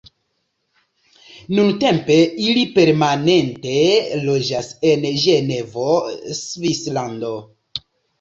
Nuntempe 1.57 2.15
ili 2.45 2.63
permanente 2.77 3.73
loĝas 4.29 4.71
en 4.93 5.05
Ĝenevo, 5.25 5.85
Svislando. 6.39 7.31